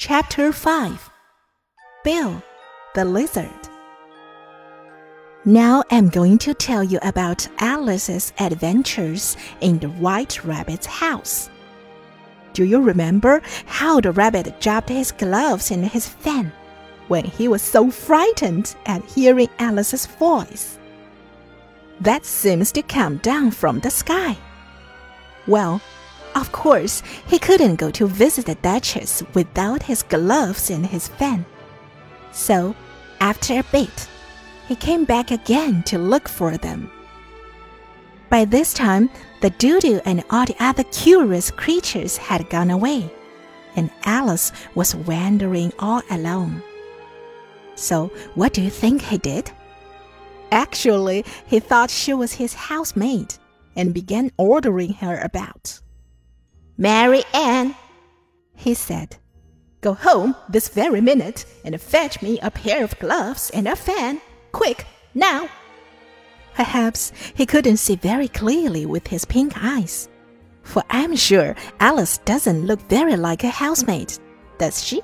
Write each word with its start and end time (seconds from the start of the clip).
Chapter 0.00 0.52
5 0.52 1.10
Bill 2.04 2.40
the 2.94 3.04
Lizard. 3.04 3.68
Now 5.44 5.82
I'm 5.90 6.08
going 6.08 6.38
to 6.38 6.54
tell 6.54 6.84
you 6.84 7.00
about 7.02 7.48
Alice's 7.58 8.32
adventures 8.38 9.36
in 9.60 9.80
the 9.80 9.88
White 9.88 10.44
Rabbit's 10.44 10.86
house. 10.86 11.50
Do 12.52 12.62
you 12.62 12.80
remember 12.80 13.42
how 13.66 14.00
the 14.00 14.12
rabbit 14.12 14.60
dropped 14.60 14.88
his 14.88 15.10
gloves 15.10 15.72
and 15.72 15.84
his 15.84 16.06
fan 16.06 16.52
when 17.08 17.24
he 17.24 17.48
was 17.48 17.60
so 17.60 17.90
frightened 17.90 18.76
at 18.86 19.04
hearing 19.04 19.48
Alice's 19.58 20.06
voice? 20.06 20.78
That 22.00 22.24
seems 22.24 22.70
to 22.70 22.82
come 22.82 23.16
down 23.16 23.50
from 23.50 23.80
the 23.80 23.90
sky. 23.90 24.38
Well, 25.48 25.82
of 26.38 26.52
course, 26.52 27.02
he 27.26 27.38
couldn't 27.38 27.76
go 27.76 27.90
to 27.90 28.06
visit 28.06 28.46
the 28.46 28.54
Duchess 28.56 29.22
without 29.34 29.82
his 29.82 30.02
gloves 30.02 30.70
and 30.70 30.86
his 30.86 31.08
fan. 31.08 31.44
So, 32.30 32.74
after 33.20 33.58
a 33.58 33.64
bit, 33.72 34.08
he 34.68 34.76
came 34.76 35.04
back 35.04 35.30
again 35.30 35.82
to 35.84 35.98
look 35.98 36.28
for 36.28 36.56
them. 36.56 36.90
By 38.30 38.44
this 38.44 38.72
time, 38.72 39.10
the 39.40 39.50
dodo 39.50 40.00
and 40.04 40.22
all 40.30 40.46
the 40.46 40.56
other 40.60 40.84
curious 40.84 41.50
creatures 41.50 42.16
had 42.16 42.50
gone 42.50 42.70
away, 42.70 43.10
and 43.74 43.90
Alice 44.04 44.52
was 44.74 44.94
wandering 44.94 45.72
all 45.78 46.02
alone. 46.10 46.62
So, 47.74 48.12
what 48.34 48.52
do 48.52 48.62
you 48.62 48.70
think 48.70 49.02
he 49.02 49.18
did? 49.18 49.50
Actually, 50.52 51.24
he 51.46 51.58
thought 51.58 51.90
she 51.90 52.14
was 52.14 52.32
his 52.32 52.54
housemaid 52.54 53.34
and 53.76 53.94
began 53.94 54.30
ordering 54.36 54.92
her 54.94 55.18
about. 55.20 55.80
Mary 56.80 57.24
Ann, 57.34 57.74
he 58.54 58.72
said, 58.72 59.16
go 59.80 59.94
home 59.94 60.36
this 60.48 60.68
very 60.68 61.00
minute 61.00 61.44
and 61.64 61.80
fetch 61.80 62.22
me 62.22 62.38
a 62.38 62.52
pair 62.52 62.84
of 62.84 62.96
gloves 63.00 63.50
and 63.50 63.66
a 63.66 63.74
fan. 63.74 64.20
Quick, 64.52 64.86
now. 65.12 65.48
Perhaps 66.54 67.12
he 67.34 67.46
couldn't 67.46 67.78
see 67.78 67.96
very 67.96 68.28
clearly 68.28 68.86
with 68.86 69.08
his 69.08 69.24
pink 69.24 69.54
eyes. 69.56 70.08
For 70.62 70.84
I'm 70.88 71.16
sure 71.16 71.56
Alice 71.80 72.18
doesn't 72.18 72.64
look 72.64 72.80
very 72.88 73.16
like 73.16 73.42
a 73.42 73.50
housemaid, 73.50 74.12
does 74.58 74.84
she? 74.84 75.02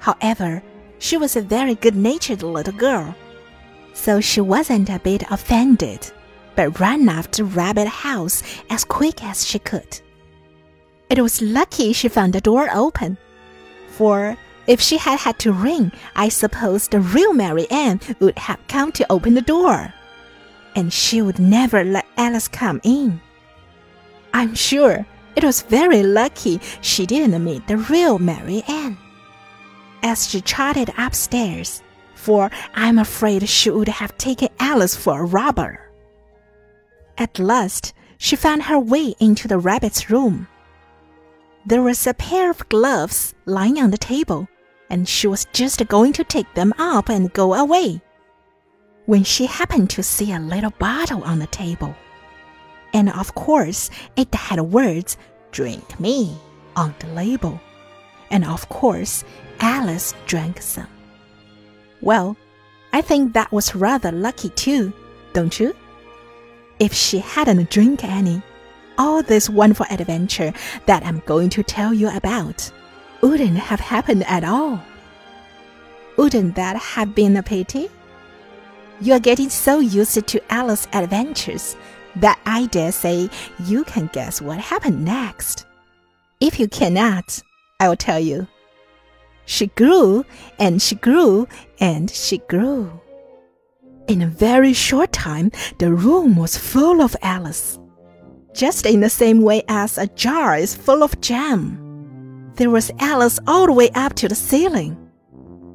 However, 0.00 0.62
she 0.98 1.16
was 1.16 1.34
a 1.34 1.40
very 1.40 1.76
good 1.76 1.96
natured 1.96 2.42
little 2.42 2.74
girl, 2.74 3.14
so 3.94 4.20
she 4.20 4.42
wasn't 4.42 4.90
a 4.90 4.98
bit 4.98 5.22
offended, 5.30 6.12
but 6.56 6.78
ran 6.78 7.08
after 7.08 7.42
Rabbit 7.44 7.88
House 7.88 8.42
as 8.68 8.84
quick 8.84 9.24
as 9.24 9.46
she 9.46 9.58
could. 9.58 10.02
It 11.12 11.20
was 11.20 11.42
lucky 11.42 11.92
she 11.92 12.08
found 12.08 12.32
the 12.32 12.40
door 12.40 12.70
open, 12.72 13.18
for 13.88 14.34
if 14.66 14.80
she 14.80 14.96
had 14.96 15.18
had 15.18 15.38
to 15.40 15.52
ring, 15.52 15.92
I 16.16 16.30
suppose 16.30 16.88
the 16.88 17.00
real 17.00 17.34
Mary 17.34 17.70
Ann 17.70 18.00
would 18.18 18.38
have 18.38 18.66
come 18.66 18.92
to 18.92 19.12
open 19.12 19.34
the 19.34 19.42
door. 19.42 19.92
And 20.74 20.90
she 20.90 21.20
would 21.20 21.38
never 21.38 21.84
let 21.84 22.06
Alice 22.16 22.48
come 22.48 22.80
in. 22.82 23.20
I'm 24.32 24.54
sure 24.54 25.04
it 25.36 25.44
was 25.44 25.60
very 25.60 26.02
lucky 26.02 26.62
she 26.80 27.04
didn't 27.04 27.44
meet 27.44 27.68
the 27.68 27.76
real 27.76 28.18
Mary 28.18 28.62
Ann. 28.66 28.96
As 30.02 30.30
she 30.30 30.40
trotted 30.40 30.94
upstairs, 30.96 31.82
for 32.14 32.50
I'm 32.74 32.98
afraid 32.98 33.46
she 33.50 33.68
would 33.68 33.88
have 33.88 34.16
taken 34.16 34.48
Alice 34.58 34.96
for 34.96 35.20
a 35.20 35.26
robber. 35.26 35.78
At 37.18 37.38
last, 37.38 37.92
she 38.16 38.34
found 38.34 38.62
her 38.62 38.78
way 38.78 39.14
into 39.20 39.46
the 39.46 39.58
rabbit's 39.58 40.08
room. 40.08 40.48
There 41.64 41.82
was 41.82 42.06
a 42.06 42.14
pair 42.14 42.50
of 42.50 42.68
gloves 42.68 43.34
lying 43.46 43.78
on 43.78 43.90
the 43.90 43.98
table, 43.98 44.48
and 44.90 45.08
she 45.08 45.26
was 45.26 45.46
just 45.52 45.86
going 45.88 46.12
to 46.14 46.24
take 46.24 46.52
them 46.54 46.74
up 46.78 47.08
and 47.08 47.32
go 47.32 47.54
away 47.54 48.02
when 49.06 49.24
she 49.24 49.46
happened 49.46 49.90
to 49.90 50.02
see 50.02 50.32
a 50.32 50.38
little 50.38 50.72
bottle 50.78 51.22
on 51.24 51.38
the 51.38 51.46
table. 51.48 51.94
And 52.94 53.10
of 53.10 53.34
course, 53.34 53.90
it 54.16 54.34
had 54.34 54.60
words, 54.60 55.16
Drink 55.50 55.98
me, 56.00 56.36
on 56.76 56.94
the 56.98 57.08
label. 57.08 57.60
And 58.30 58.44
of 58.44 58.68
course, 58.68 59.24
Alice 59.60 60.14
drank 60.26 60.62
some. 60.62 60.88
Well, 62.00 62.36
I 62.92 63.00
think 63.00 63.32
that 63.32 63.52
was 63.52 63.74
rather 63.74 64.12
lucky 64.12 64.48
too, 64.50 64.92
don't 65.32 65.58
you? 65.58 65.74
If 66.78 66.92
she 66.92 67.18
hadn't 67.18 67.70
drank 67.70 68.04
any, 68.04 68.42
all 68.98 69.22
this 69.22 69.48
wonderful 69.48 69.86
adventure 69.90 70.52
that 70.86 71.04
I'm 71.04 71.20
going 71.26 71.50
to 71.50 71.62
tell 71.62 71.92
you 71.92 72.08
about 72.10 72.70
wouldn't 73.20 73.56
have 73.56 73.80
happened 73.80 74.24
at 74.26 74.44
all. 74.44 74.80
Wouldn't 76.16 76.56
that 76.56 76.76
have 76.76 77.14
been 77.14 77.36
a 77.36 77.42
pity? 77.42 77.88
You're 79.00 79.20
getting 79.20 79.48
so 79.48 79.80
used 79.80 80.26
to 80.26 80.52
Alice's 80.52 80.88
adventures 80.92 81.76
that 82.16 82.38
I 82.44 82.66
dare 82.66 82.92
say 82.92 83.30
you 83.64 83.84
can 83.84 84.10
guess 84.12 84.42
what 84.42 84.58
happened 84.58 85.04
next. 85.04 85.66
If 86.40 86.60
you 86.60 86.68
cannot, 86.68 87.42
I 87.80 87.88
will 87.88 87.96
tell 87.96 88.20
you. 88.20 88.46
She 89.46 89.68
grew 89.68 90.24
and 90.58 90.80
she 90.80 90.94
grew 90.94 91.48
and 91.80 92.10
she 92.10 92.38
grew. 92.38 93.00
In 94.08 94.22
a 94.22 94.26
very 94.26 94.72
short 94.72 95.12
time, 95.12 95.50
the 95.78 95.92
room 95.92 96.36
was 96.36 96.56
full 96.56 97.00
of 97.00 97.16
Alice 97.22 97.78
just 98.54 98.86
in 98.86 99.00
the 99.00 99.10
same 99.10 99.42
way 99.42 99.62
as 99.68 99.98
a 99.98 100.06
jar 100.08 100.56
is 100.56 100.74
full 100.74 101.02
of 101.02 101.20
jam. 101.20 102.52
There 102.56 102.70
was 102.70 102.90
Alice 102.98 103.38
all 103.46 103.66
the 103.66 103.72
way 103.72 103.90
up 103.94 104.14
to 104.14 104.28
the 104.28 104.34
ceiling, 104.34 104.96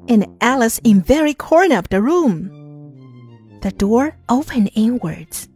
and 0.08 0.28
Alice 0.42 0.80
in 0.84 1.02
very 1.02 1.34
corner 1.34 1.78
of 1.78 1.90
the 1.90 2.02
room. 2.02 2.50
The 3.62 3.72
door 3.72 4.16
opened 4.30 4.72
inwards, 4.76 5.50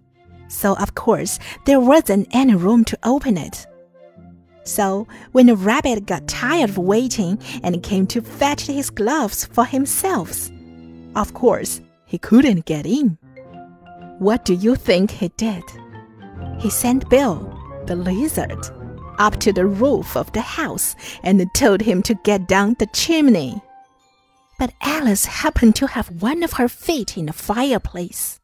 so 0.48 0.76
of 0.78 0.96
course 0.96 1.40
there 1.66 1.80
wasn't 1.80 2.28
any 2.32 2.56
room 2.56 2.84
to 2.86 2.98
open 3.04 3.38
it. 3.38 3.68
So 4.64 5.08
when 5.32 5.48
the 5.48 5.56
rabbit 5.56 6.06
got 6.06 6.28
tired 6.28 6.70
of 6.70 6.78
waiting 6.78 7.40
and 7.64 7.84
came 7.84 8.08
to 8.08 8.22
fetch 8.22 8.66
his 8.66 8.90
gloves 8.90 9.46
for 9.46 9.66
himself, 9.66 10.50
of 11.16 11.34
course 11.34 11.82
he 12.06 12.18
couldn't 12.18 12.66
get 12.66 12.86
in. 12.86 13.18
What 14.20 14.46
do 14.46 14.54
you 14.54 14.76
think 14.76 15.12
he 15.12 15.30
did? 15.30 15.64
He 16.62 16.70
sent 16.70 17.10
Bill, 17.10 17.58
the 17.88 17.96
lizard, 17.96 18.70
up 19.18 19.40
to 19.40 19.52
the 19.52 19.66
roof 19.66 20.16
of 20.16 20.32
the 20.32 20.42
house 20.42 20.96
and 21.24 21.44
told 21.56 21.82
him 21.82 22.04
to 22.04 22.14
get 22.24 22.48
down 22.48 22.76
the 22.78 22.86
chimney. 22.94 23.60
But 24.60 24.74
Alice 24.80 25.26
happened 25.26 25.76
to 25.78 25.88
have 25.88 26.22
one 26.22 26.44
of 26.44 26.54
her 26.54 26.70
feet 26.70 27.18
in 27.18 27.26
the 27.26 27.34
fireplace. 27.34 28.40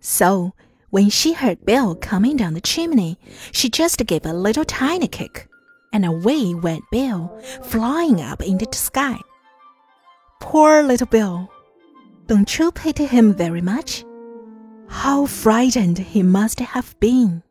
So, 0.00 0.52
when 0.90 1.10
she 1.10 1.32
heard 1.32 1.64
Bill 1.64 1.94
coming 1.94 2.36
down 2.36 2.54
the 2.54 2.60
chimney, 2.60 3.18
she 3.52 3.70
just 3.70 4.04
gave 4.04 4.26
a 4.26 4.32
little 4.32 4.64
tiny 4.64 5.06
kick, 5.06 5.48
and 5.92 6.04
away 6.04 6.54
went 6.54 6.82
Bill, 6.90 7.40
flying 7.62 8.20
up 8.20 8.42
into 8.42 8.66
the 8.66 8.76
sky. 8.76 9.18
Poor 10.40 10.82
little 10.82 11.06
Bill! 11.06 11.48
Don't 12.26 12.58
you 12.58 12.72
pity 12.72 13.06
him 13.06 13.32
very 13.32 13.60
much? 13.60 14.04
How 14.94 15.26
frightened 15.26 15.98
he 15.98 16.22
must 16.22 16.60
have 16.60 16.98
been! 16.98 17.42